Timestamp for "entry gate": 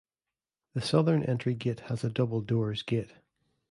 1.21-1.81